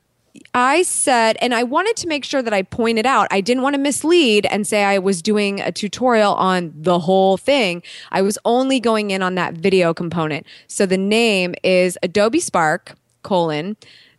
[0.54, 3.74] I said, and I wanted to make sure that I pointed out, I didn't want
[3.74, 7.82] to mislead and say I was doing a tutorial on the whole thing.
[8.10, 10.46] I was only going in on that video component.
[10.66, 13.76] So the name is Adobe Spark, colon,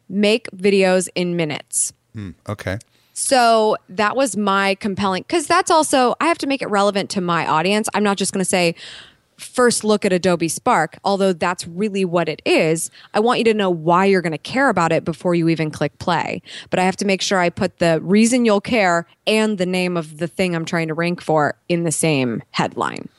[0.10, 1.94] make videos in minutes.
[2.14, 2.80] Hmm, okay.
[3.14, 7.22] So that was my compelling, because that's also, I have to make it relevant to
[7.22, 7.90] my audience.
[7.96, 8.76] I'm not just going to say,
[9.38, 13.54] first look at Adobe Spark, although that's really what it is, I want you to
[13.54, 16.41] know why you're going to care about it before you even click play.
[16.69, 19.97] But I have to make sure I put the reason you'll care and the name
[19.97, 23.10] of the thing I'm trying to rank for in the same headline.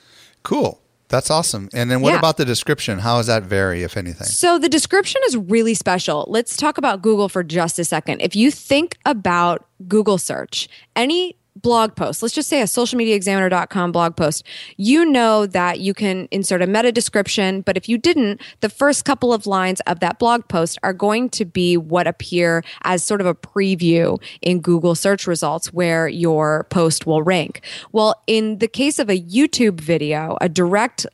[0.43, 0.81] Cool.
[1.09, 1.71] That's awesome.
[1.73, 2.19] And then what yeah.
[2.19, 2.99] about the description?
[2.99, 4.27] How does that vary, if anything?
[4.27, 6.27] So the description is really special.
[6.29, 8.21] Let's talk about Google for just a second.
[8.21, 14.17] If you think about Google search, any blog post, let's just say a socialmediaexaminer.com blog
[14.17, 14.45] post,
[14.77, 17.61] you know that you can insert a meta description.
[17.63, 21.31] But if you didn't, the first couple of lines of that blog post are going
[21.31, 26.65] to be what appear as sort of a preview in Google search results where your
[26.71, 27.63] post will rank.
[27.93, 31.07] Well, in the case of a YouTube video, a direct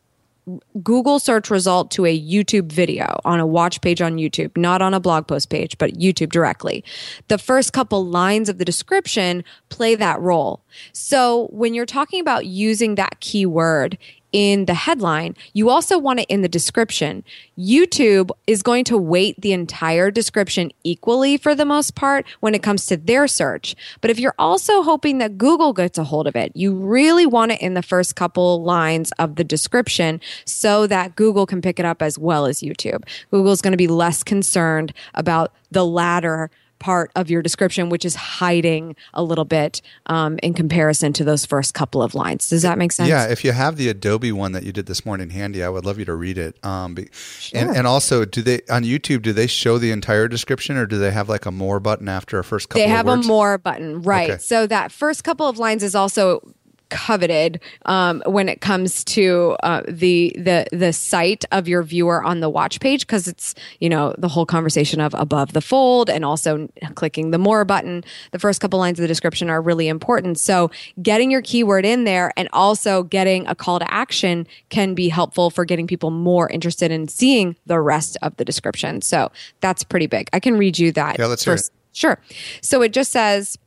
[0.83, 4.92] Google search result to a YouTube video on a watch page on YouTube, not on
[4.92, 6.85] a blog post page, but YouTube directly.
[7.28, 10.62] The first couple lines of the description play that role.
[10.92, 13.96] So when you're talking about using that keyword
[14.35, 17.23] in the headline, you also want it in the description.
[17.57, 22.61] YouTube is going to weight the entire description equally for the most part when it
[22.61, 23.77] comes to their search.
[24.01, 27.53] But if you're also hoping that Google gets a hold of it, you really want
[27.53, 31.87] it in the first couple lines of the description so that Google can pick it
[31.87, 33.05] up as well as YouTube.
[33.31, 36.51] Google's going to be less concerned about the latter
[36.85, 41.47] part of your description, which is hiding a little bit um, in comparison to those
[41.47, 42.47] first couple of lines.
[42.51, 43.09] Does that make sense?
[43.09, 43.27] Yeah.
[43.27, 45.99] If you have the Adobe one that you did this morning handy, I would love
[45.99, 46.62] you to read it.
[46.62, 47.59] Um, sure.
[47.59, 49.23] and, and also, do they on YouTube?
[49.23, 52.38] Do they show the entire description, or do they have like a more button after
[52.38, 52.83] a first couple?
[52.83, 52.92] Of lines?
[52.92, 54.31] They have a more button, right?
[54.33, 54.38] Okay.
[54.38, 56.42] So that first couple of lines is also
[56.94, 62.38] coveted um, when it comes to uh, the the the site of your viewer on
[62.38, 66.24] the watch page because it's you know the whole conversation of above the fold and
[66.24, 68.04] also clicking the more button.
[68.30, 70.38] The first couple lines of the description are really important.
[70.38, 70.70] So
[71.02, 75.50] getting your keyword in there and also getting a call to action can be helpful
[75.50, 79.02] for getting people more interested in seeing the rest of the description.
[79.02, 80.30] So that's pretty big.
[80.33, 81.18] I can read you that.
[81.18, 81.72] Yeah, let's first.
[81.72, 81.80] hear it.
[81.96, 82.20] Sure.
[82.61, 83.59] So it just says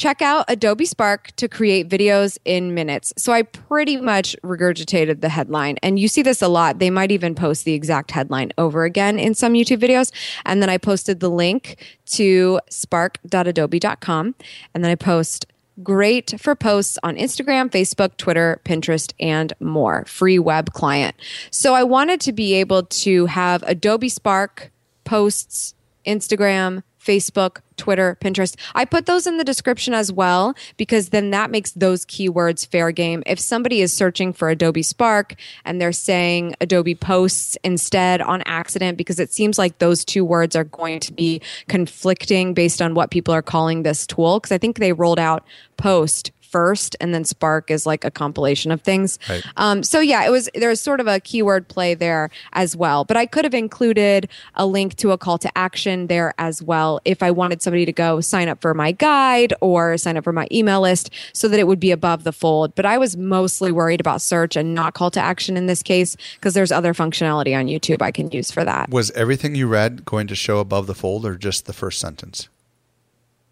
[0.00, 3.12] check out Adobe Spark to create videos in minutes.
[3.18, 5.76] So I pretty much regurgitated the headline.
[5.82, 6.78] And you see this a lot.
[6.78, 10.10] They might even post the exact headline over again in some YouTube videos.
[10.46, 11.76] And then I posted the link
[12.12, 14.34] to spark.adobe.com.
[14.72, 15.44] And then I post
[15.82, 20.06] great for posts on Instagram, Facebook, Twitter, Pinterest, and more.
[20.06, 21.14] Free web client.
[21.50, 24.72] So I wanted to be able to have Adobe Spark
[25.04, 25.74] posts,
[26.06, 28.56] Instagram, Facebook, Twitter, Pinterest.
[28.74, 32.92] I put those in the description as well because then that makes those keywords fair
[32.92, 33.22] game.
[33.26, 35.34] If somebody is searching for Adobe Spark
[35.64, 40.54] and they're saying Adobe Posts instead on accident because it seems like those two words
[40.54, 44.58] are going to be conflicting based on what people are calling this tool because I
[44.58, 49.18] think they rolled out Post first, and then Spark is like a compilation of things.
[49.28, 49.42] Right.
[49.56, 53.04] Um, so yeah, it was there was sort of a keyword play there as well.
[53.04, 57.00] But I could have included a link to a call to action there as well
[57.04, 60.32] if I wanted somebody to go sign up for my guide or sign up for
[60.32, 62.74] my email list so that it would be above the fold.
[62.74, 66.16] But I was mostly worried about search and not call to action in this case
[66.34, 68.90] because there's other functionality on YouTube I can use for that.
[68.90, 72.48] Was everything you read going to show above the fold or just the first sentence?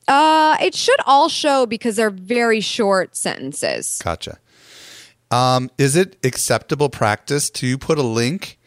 [0.08, 4.00] Uh, it should all show because they're very short sentences.
[4.02, 4.38] Gotcha.
[5.30, 8.58] Um, is it acceptable practice to put a link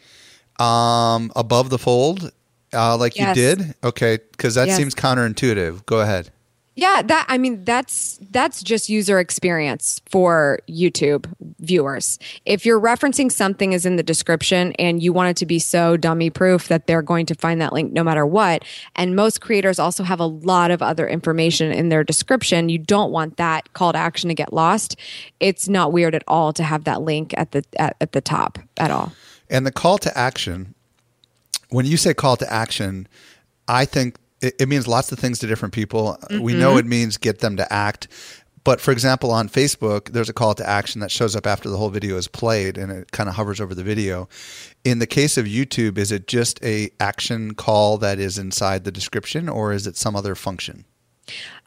[0.60, 2.30] um, above the fold
[2.72, 3.36] uh, like Yes.
[3.36, 3.74] you did?
[3.82, 4.76] Okay, because that Yes.
[4.76, 5.84] seems counterintuitive.
[5.86, 6.30] Go ahead.
[6.74, 11.30] Yeah, that I mean that's that's just user experience for YouTube
[11.60, 12.18] viewers.
[12.46, 15.98] If you're referencing something is in the description and you want it to be so
[15.98, 18.64] dummy proof that they're going to find that link no matter what,
[18.96, 23.12] and most creators also have a lot of other information in their description, you don't
[23.12, 24.96] want that call to action to get lost.
[25.40, 28.58] It's not weird at all to have that link at the at, at the top
[28.78, 29.12] at all.
[29.50, 30.74] And the call to action,
[31.68, 33.06] when you say call to action,
[33.68, 36.18] I think it, it means lots of things to different people.
[36.30, 36.78] We know mm-hmm.
[36.80, 38.08] it means get them to act.
[38.64, 41.76] But for example, on Facebook, there's a call to action that shows up after the
[41.76, 44.28] whole video is played and it kind of hovers over the video.
[44.84, 48.92] In the case of YouTube, is it just a action call that is inside the
[48.92, 50.84] description or is it some other function?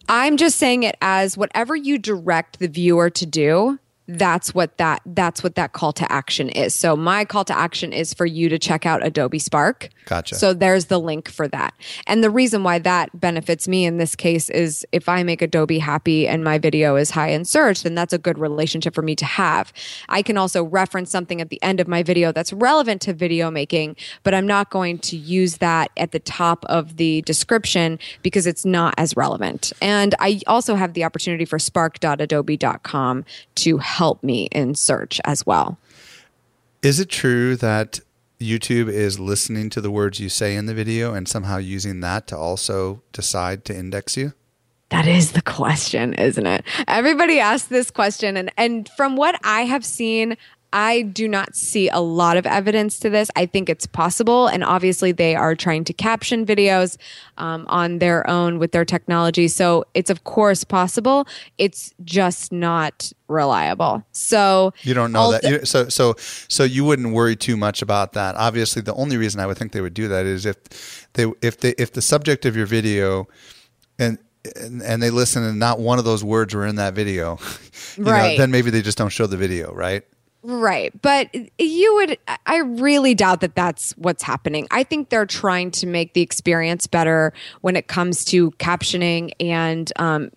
[0.07, 3.79] I'm just saying it as whatever you direct the viewer to do.
[4.07, 6.75] That's what that that's what that call to action is.
[6.75, 9.89] So my call to action is for you to check out Adobe Spark.
[10.05, 10.35] Gotcha.
[10.35, 11.73] So there's the link for that.
[12.05, 15.79] And the reason why that benefits me in this case is if I make Adobe
[15.79, 19.15] happy and my video is high in search, then that's a good relationship for me
[19.15, 19.73] to have.
[20.07, 23.49] I can also reference something at the end of my video that's relevant to video
[23.49, 28.45] making, but I'm not going to use that at the top of the description because
[28.45, 29.73] it's not as relevant.
[29.81, 35.77] And I also have the opportunity for spark.adobe.com to help me in search as well.
[36.81, 37.99] Is it true that
[38.39, 42.27] YouTube is listening to the words you say in the video and somehow using that
[42.27, 44.33] to also decide to index you?
[44.89, 46.63] That is the question, isn't it?
[46.87, 50.37] Everybody asks this question and and from what I have seen,
[50.75, 53.31] I do not see a lot of evidence to this.
[53.37, 56.97] I think it's possible, and obviously they are trying to caption videos
[57.37, 59.47] um, on their own with their technology.
[59.47, 61.27] So it's of course possible.
[61.57, 64.03] It's just not reliable.
[64.11, 65.65] So You don't know that.
[65.65, 68.35] So so so you wouldn't worry too much about that.
[68.35, 71.57] Obviously, the only reason I would think they would do that is if they if
[71.61, 73.29] they if the subject of your video
[73.97, 74.17] and
[74.59, 77.39] and, and they listen and not one of those words were in that video,
[77.97, 78.37] you know, Right.
[78.37, 80.03] then maybe they just don't show the video, right?
[80.47, 80.93] Right.
[81.01, 84.67] But you would, I really doubt that that's what's happening.
[84.69, 89.91] I think they're trying to make the experience better when it comes to captioning and,
[89.95, 90.29] um,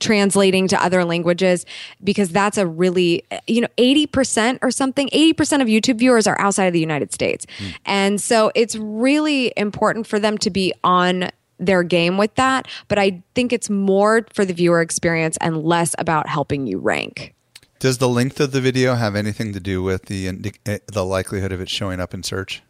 [0.00, 1.66] translating to other languages
[2.02, 6.64] because that's a really you know 80% or something 80% of YouTube viewers are outside
[6.64, 7.46] of the United States.
[7.84, 12.98] And so it's really important for them to be on their game with that, but
[12.98, 17.34] I think it's more for the viewer experience and less about helping you rank.
[17.78, 20.28] Does the length of the video have anything to do with the
[20.66, 22.62] eh, the likelihood of it showing up in search?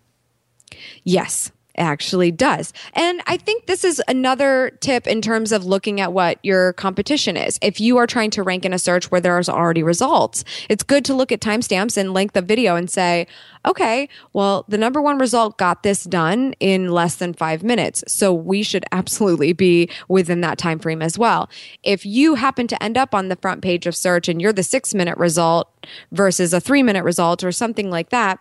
[1.02, 2.72] Yes, actually does.
[2.94, 7.36] And I think this is another tip in terms of looking at what your competition
[7.36, 7.58] is.
[7.62, 11.04] If you are trying to rank in a search where there's already results, it's good
[11.06, 13.26] to look at timestamps and length of video and say,
[13.66, 18.04] okay, well, the number one result got this done in less than five minutes.
[18.06, 21.48] So we should absolutely be within that time frame as well.
[21.82, 24.62] If you happen to end up on the front page of search and you're the
[24.62, 25.68] six minute result
[26.12, 28.38] versus a three minute result or something like that,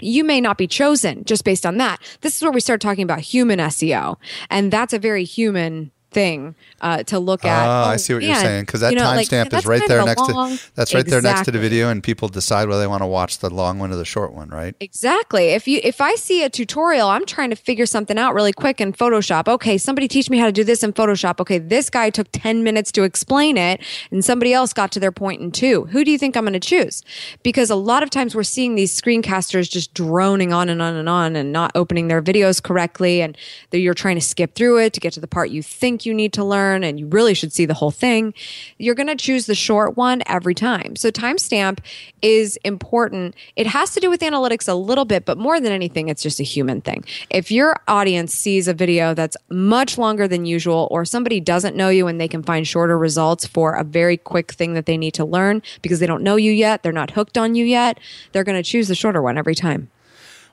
[0.00, 2.00] you may not be chosen just based on that.
[2.20, 4.16] This is where we start talking about human SEO,
[4.50, 7.66] and that's a very human thing uh, to look at.
[7.66, 9.82] Ah, I Oh, see what you're saying because that you know, like, timestamp is right
[9.86, 12.80] there next long- to that's right there next to the video, and people decide whether
[12.80, 14.74] they want to watch the long one or the short one, right?
[14.80, 15.48] Exactly.
[15.50, 18.80] If you if I see a tutorial, I'm trying to figure something out really quick
[18.80, 19.48] in Photoshop.
[19.48, 21.40] Okay, somebody teach me how to do this in Photoshop.
[21.40, 25.12] Okay, this guy took 10 minutes to explain it and somebody else got to their
[25.12, 25.86] point in 2.
[25.86, 27.02] Who do you think I'm going to choose?
[27.42, 31.08] Because a lot of times we're seeing these screencasters just droning on and on and
[31.08, 33.36] on and not opening their videos correctly and
[33.72, 36.14] you're trying to skip through it to get to the part you think think you
[36.14, 38.32] need to learn and you really should see the whole thing,
[38.78, 40.96] you're going to choose the short one every time.
[40.96, 41.80] So timestamp
[42.22, 43.34] is important.
[43.56, 46.40] It has to do with analytics a little bit, but more than anything, it's just
[46.40, 47.04] a human thing.
[47.28, 51.90] If your audience sees a video that's much longer than usual, or somebody doesn't know
[51.90, 55.14] you and they can find shorter results for a very quick thing that they need
[55.14, 57.98] to learn because they don't know you yet, they're not hooked on you yet,
[58.32, 59.90] they're going to choose the shorter one every time.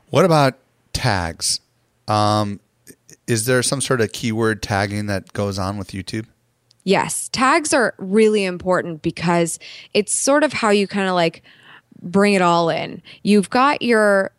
[0.09, 0.57] What about
[0.93, 1.59] tags?
[2.07, 2.59] Um,
[3.27, 6.25] is there some sort of keyword tagging that goes on with YouTube?
[6.83, 9.59] Yes, tags are really important because
[9.93, 11.43] it's sort of how you kind of like
[12.01, 13.01] bring it all in.
[13.23, 14.31] You've got your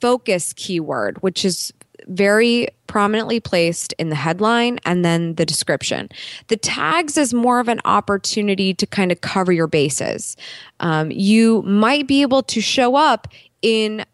[0.00, 1.72] focus keyword, which is
[2.08, 6.08] very prominently placed in the headline and then the description.
[6.48, 10.36] The tags is more of an opportunity to kind of cover your bases.
[10.80, 13.28] Um, you might be able to show up
[13.62, 14.04] in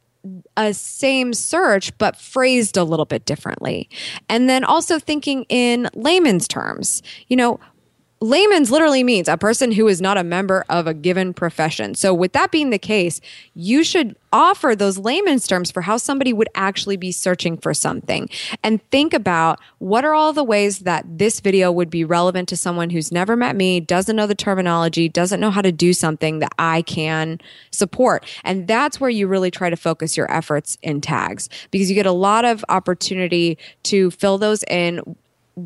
[0.57, 3.89] a same search but phrased a little bit differently.
[4.29, 7.03] And then also thinking in layman's terms.
[7.29, 7.61] You know,
[8.21, 11.95] layman's literally means a person who is not a member of a given profession.
[11.95, 13.21] So, with that being the case,
[13.55, 18.29] you should offer those layman's terms for how somebody would actually be searching for something
[18.65, 22.57] and think about what are all the ways that this video would be relevant to
[22.57, 26.41] someone who's never met me, doesn't know the terminology, doesn't know how to do something
[26.41, 27.41] that I can
[27.71, 28.27] support.
[28.43, 32.07] And that's where you really try to focus your efforts in tags because you get
[32.07, 35.01] a lot of opportunity to fill those in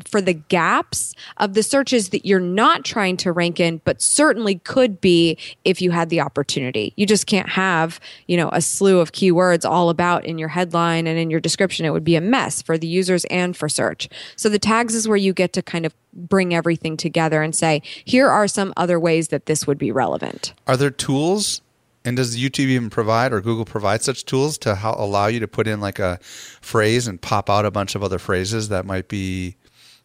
[0.05, 4.55] for the gaps of the searches that you're not trying to rank in but certainly
[4.59, 6.93] could be if you had the opportunity.
[6.95, 11.07] You just can't have you know a slew of keywords all about in your headline
[11.07, 11.85] and in your description.
[11.85, 14.09] It would be a mess for the users and for search.
[14.35, 17.81] So the tags is where you get to kind of bring everything together and say
[18.05, 20.53] here are some other ways that this would be relevant.
[20.67, 21.61] Are there tools
[22.05, 25.47] and does YouTube even provide or Google provide such tools to how, allow you to
[25.47, 29.07] put in like a phrase and pop out a bunch of other phrases that might
[29.07, 29.55] be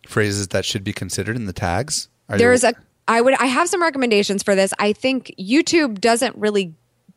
[0.06, 2.08] phrases that should be considered in the tags?
[2.28, 2.74] Are there is a
[3.06, 4.72] I would I have some recommendations for this.
[4.78, 6.74] I think YouTube doesn't really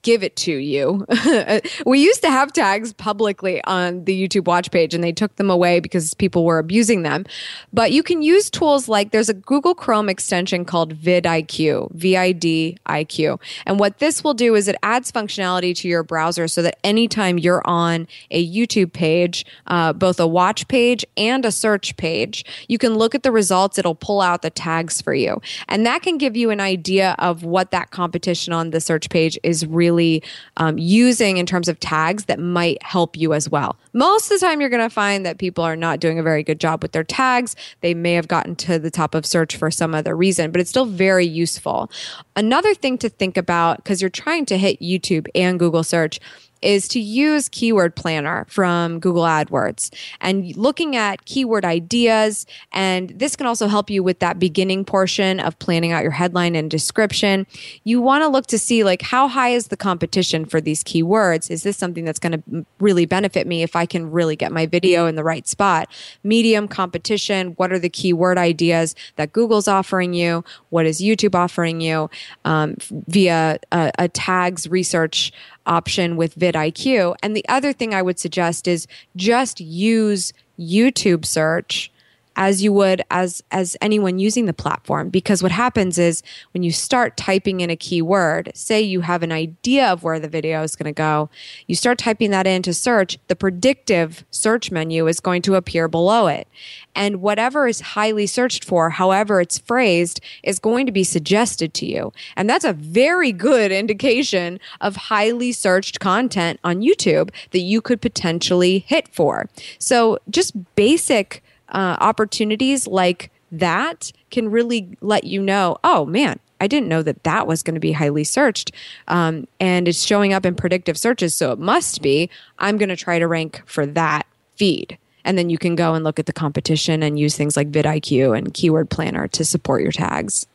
[0.07, 1.05] give it to you.
[1.85, 5.49] we used to have tags publicly on the YouTube watch page and they took them
[5.49, 7.25] away because people were abusing them.
[7.73, 12.31] But you can use tools like there's a Google Chrome extension called vidIQ, V I
[12.31, 13.37] D I Q.
[13.65, 17.37] And what this will do is it adds functionality to your browser so that anytime
[17.37, 22.77] you're on a YouTube page, uh, both a watch page and a search page, you
[22.77, 23.77] can look at the results.
[23.77, 25.41] It'll pull out the tags for you.
[25.67, 29.37] And that can give you an idea of what that competition on the search page
[29.43, 30.23] is really really
[30.57, 33.77] um, using in terms of tags that might help you as well.
[33.93, 36.43] Most of the time, you're going to find that people are not doing a very
[36.43, 37.55] good job with their tags.
[37.81, 40.69] They may have gotten to the top of search for some other reason, but it's
[40.69, 41.91] still very useful.
[42.35, 46.19] Another thing to think about, because you're trying to hit YouTube and Google search,
[46.61, 52.45] is to use Keyword Planner from Google AdWords and looking at keyword ideas.
[52.71, 56.55] And this can also help you with that beginning portion of planning out your headline
[56.55, 57.45] and description.
[57.83, 61.51] You want to look to see like how high is the competition for these keywords?
[61.51, 64.65] Is this something that's going to really benefit me if I can really get my
[64.65, 65.89] video in the right spot?
[66.23, 67.53] Medium competition.
[67.57, 70.43] What are the keyword ideas that Google's offering you?
[70.69, 72.09] What is YouTube offering you
[72.45, 72.75] um,
[73.07, 75.31] via a, a tags research
[75.67, 77.15] option with vidIQ.
[77.21, 81.91] And the other thing I would suggest is just use YouTube search
[82.37, 86.23] as you would as as anyone using the platform because what happens is
[86.53, 90.29] when you start typing in a keyword say you have an idea of where the
[90.29, 91.29] video is going to go
[91.67, 96.27] you start typing that into search the predictive search menu is going to appear below
[96.27, 96.47] it.
[96.95, 101.85] And whatever is highly searched for however it's phrased is going to be suggested to
[101.85, 102.13] you.
[102.35, 108.01] And that's a very good indication of highly searched content on YouTube that you could
[108.01, 109.49] potentially hit for.
[109.79, 116.67] So just basic uh, opportunities like that can really let you know, oh man, I
[116.67, 118.71] didn't know that that was going to be highly searched.
[119.07, 121.35] Um, and it's showing up in predictive searches.
[121.35, 122.29] So it must be.
[122.59, 124.97] I'm going to try to rank for that feed.
[125.23, 128.37] And then you can go and look at the competition and use things like vidIQ
[128.37, 130.47] and Keyword Planner to support your tags.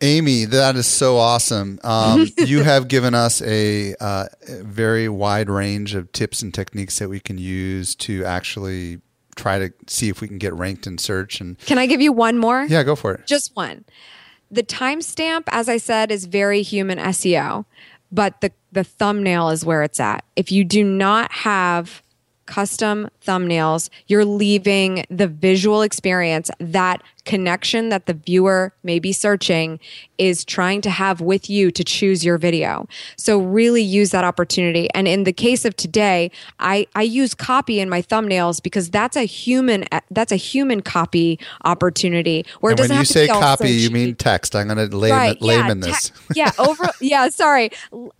[0.00, 1.78] Amy, that is so awesome.
[1.84, 6.98] Um, you have given us a, uh, a very wide range of tips and techniques
[6.98, 9.00] that we can use to actually
[9.36, 11.40] try to see if we can get ranked in search.
[11.40, 12.64] And can I give you one more?
[12.64, 13.26] Yeah, go for it.
[13.26, 13.84] Just one.
[14.50, 17.64] The timestamp, as I said, is very human SEO,
[18.10, 20.24] but the the thumbnail is where it's at.
[20.36, 22.02] If you do not have
[22.46, 29.78] custom thumbnails, you're leaving the visual experience, that connection that the viewer may be searching
[30.18, 32.88] is trying to have with you to choose your video.
[33.16, 34.88] So really use that opportunity.
[34.92, 39.16] And in the case of today, I, I use copy in my thumbnails because that's
[39.16, 43.28] a human that's a human copy opportunity where and it doesn't when you have say
[43.28, 44.56] copy, you mean text.
[44.56, 46.12] I'm going to layman, Right, yeah, layman te- this.
[46.34, 47.70] yeah, over yeah, sorry.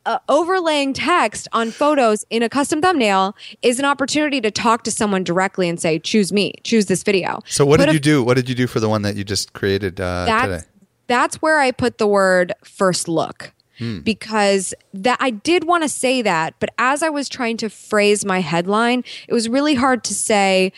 [0.06, 4.91] Uh, overlaying text on photos in a custom thumbnail is an opportunity to talk to
[4.92, 8.22] someone directly and say, "Choose me, choose this video." So what did you do?
[8.22, 10.72] What did you do for the one that you just created uh, that's today?
[11.06, 13.52] that's where I put the word first look.
[13.78, 14.00] Hmm.
[14.00, 18.22] Because that I did want to say that, but as I was trying to phrase
[18.22, 20.72] my headline, it was really hard to say,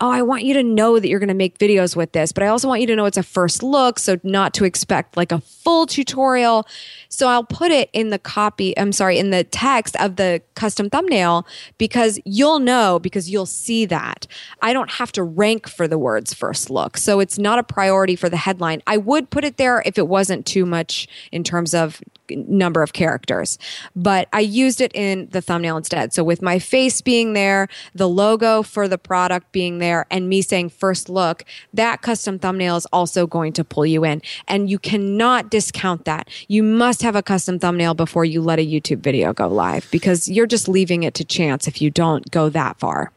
[0.00, 2.42] "Oh, I want you to know that you're going to make videos with this," but
[2.42, 5.32] I also want you to know it's a first look, so not to expect like
[5.32, 6.66] a full tutorial.
[7.08, 10.90] So I'll put it in the copy, I'm sorry, in the text of the custom
[10.90, 11.46] thumbnail
[11.78, 14.26] because you'll know because you'll see that.
[14.62, 16.96] I don't have to rank for the words first look.
[16.96, 18.82] So it's not a priority for the headline.
[18.86, 22.00] I would put it there if it wasn't too much in terms of
[22.30, 23.58] number of characters,
[23.94, 26.12] but I used it in the thumbnail instead.
[26.12, 30.42] So with my face being there, the logo for the product being there, and me
[30.42, 34.22] saying first look, that custom thumbnail is also going to pull you in.
[34.48, 36.28] And you cannot discount that.
[36.48, 40.28] You must have a custom thumbnail before you let a YouTube video go live because
[40.28, 43.12] you're just leaving it to chance if you don't go that far.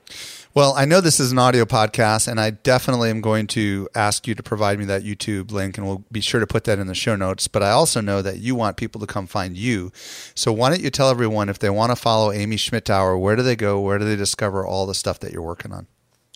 [0.56, 4.28] Well, I know this is an audio podcast, and I definitely am going to ask
[4.28, 6.86] you to provide me that YouTube link, and we'll be sure to put that in
[6.86, 7.48] the show notes.
[7.48, 9.92] But I also know that you want people to come find you.
[10.36, 13.42] So why don't you tell everyone if they want to follow Amy Schmittauer, where do
[13.42, 13.82] they go?
[13.82, 15.88] Where do they discover all the stuff that you're working on?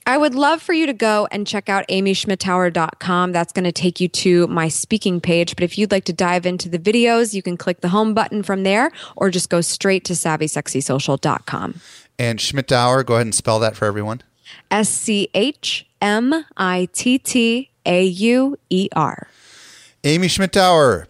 [0.07, 3.33] I would love for you to go and check out amyschmittauer.com.
[3.33, 5.55] That's going to take you to my speaking page.
[5.55, 8.41] But if you'd like to dive into the videos, you can click the home button
[8.41, 11.81] from there or just go straight to savvysexysocial.com.
[12.19, 14.21] And Schmittauer, go ahead and spell that for everyone.
[14.71, 19.27] S C H M I T T A U E R.
[20.03, 21.05] Amy Schmittauer,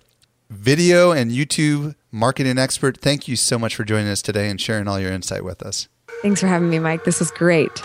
[0.50, 2.98] video and YouTube marketing expert.
[2.98, 5.88] Thank you so much for joining us today and sharing all your insight with us.
[6.22, 7.04] Thanks for having me, Mike.
[7.04, 7.82] This was great.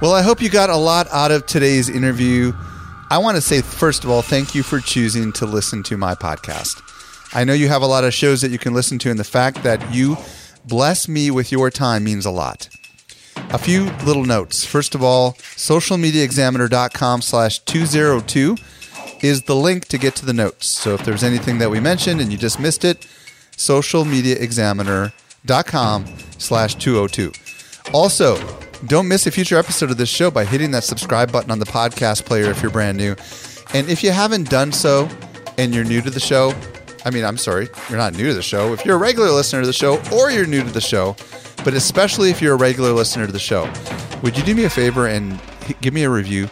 [0.00, 2.52] Well, I hope you got a lot out of today's interview.
[3.10, 6.14] I want to say, first of all, thank you for choosing to listen to my
[6.14, 6.82] podcast.
[7.34, 9.24] I know you have a lot of shows that you can listen to, and the
[9.24, 10.16] fact that you
[10.64, 12.68] bless me with your time means a lot.
[13.50, 14.64] A few little notes.
[14.64, 18.56] First of all, socialmediaexaminer.com slash 202
[19.22, 20.66] is the link to get to the notes.
[20.66, 23.06] So if there's anything that we mentioned and you just missed it,
[23.56, 26.06] socialmediaexaminer.com
[26.38, 27.32] slash 202.
[27.92, 28.38] Also,
[28.86, 31.66] don't miss a future episode of this show by hitting that subscribe button on the
[31.66, 33.16] podcast player if you're brand new.
[33.72, 35.08] And if you haven't done so
[35.58, 36.54] and you're new to the show,
[37.04, 38.72] I mean, I'm sorry, you're not new to the show.
[38.72, 41.16] If you're a regular listener to the show or you're new to the show,
[41.64, 43.70] but especially if you're a regular listener to the show,
[44.22, 45.40] would you do me a favor and
[45.80, 46.44] give me a review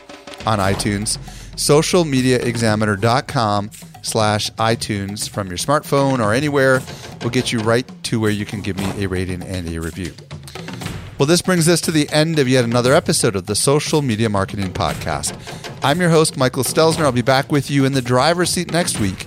[0.46, 1.18] on iTunes?
[1.56, 3.70] Socialmediaexaminer.com
[4.02, 6.82] slash iTunes from your smartphone or anywhere
[7.22, 10.12] will get you right to where you can give me a rating and a review.
[11.18, 14.28] Well, this brings us to the end of yet another episode of the Social Media
[14.28, 15.36] Marketing Podcast.
[15.84, 17.04] I'm your host, Michael Stelzner.
[17.04, 19.26] I'll be back with you in the driver's seat next week.